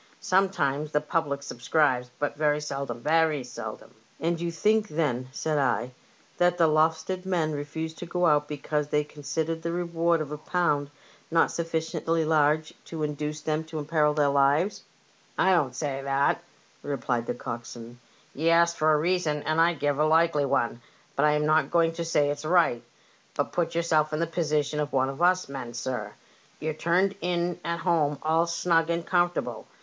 [0.19, 5.91] Sometimes the public subscribes, but very seldom— very seldom."" And you think, then," said I,"
[6.39, 10.39] that the Lowestoft men refused to go out because they considered the reward of a
[10.39, 10.89] pound
[11.29, 14.81] not sufficiently large to induce them to imperil their lives?""
[15.37, 16.41] I don't say it was that,"
[16.81, 17.99] responded the coxswain;"
[18.33, 20.81] ye ask for a reason, and I give a likely one;
[21.15, 22.81] but I'm not going to say it's right.
[23.35, 24.53] But put yourself in the LIFEBOATS AND THEIB CREWS.
[24.57, 26.13] 169 position of one of us men, sir.
[26.59, 29.67] You're turned in at home all snug and comfortable.